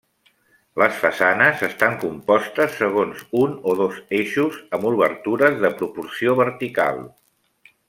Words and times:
Les 0.83 0.93
façanes 1.01 1.61
estan 1.67 1.97
compostes 2.03 2.79
segons 2.79 3.21
un 3.43 3.53
o 3.73 3.77
dos 3.83 4.01
eixos 4.21 4.59
amb 4.79 4.89
obertures 4.95 5.63
de 5.67 5.73
proporció 5.83 6.37
vertical. 6.43 7.07